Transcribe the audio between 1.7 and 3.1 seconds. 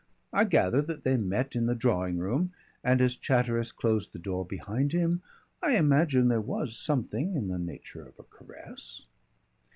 drawing room, and